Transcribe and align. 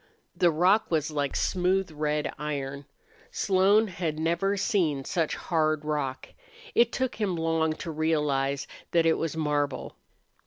The 0.35 0.49
rock 0.49 0.89
was 0.89 1.11
like 1.11 1.35
smooth 1.35 1.91
red 1.91 2.33
iron. 2.39 2.85
Slone 3.29 3.85
had 3.87 4.17
never 4.17 4.57
seen 4.57 5.05
such 5.05 5.35
hard 5.35 5.85
rock. 5.85 6.29
It 6.73 6.91
took 6.91 7.17
him 7.21 7.35
long 7.35 7.73
to 7.73 7.91
realize 7.91 8.65
that 8.93 9.05
it 9.05 9.19
was 9.19 9.37
marble. 9.37 9.95